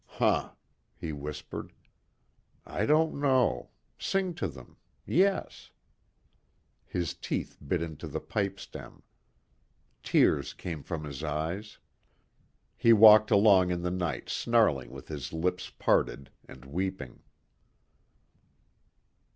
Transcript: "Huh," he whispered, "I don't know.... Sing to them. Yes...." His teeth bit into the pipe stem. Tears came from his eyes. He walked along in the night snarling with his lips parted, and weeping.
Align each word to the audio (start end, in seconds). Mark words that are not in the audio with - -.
"Huh," 0.07 0.53
he 0.97 1.13
whispered, 1.13 1.71
"I 2.65 2.87
don't 2.87 3.19
know.... 3.19 3.69
Sing 3.99 4.33
to 4.33 4.47
them. 4.47 4.77
Yes...." 5.05 5.69
His 6.87 7.13
teeth 7.13 7.59
bit 7.67 7.83
into 7.83 8.07
the 8.07 8.19
pipe 8.19 8.59
stem. 8.59 9.03
Tears 10.01 10.53
came 10.55 10.81
from 10.81 11.03
his 11.03 11.23
eyes. 11.23 11.77
He 12.75 12.93
walked 12.93 13.29
along 13.29 13.69
in 13.69 13.83
the 13.83 13.91
night 13.91 14.27
snarling 14.27 14.89
with 14.89 15.07
his 15.07 15.33
lips 15.33 15.69
parted, 15.69 16.31
and 16.49 16.65
weeping. 16.65 17.21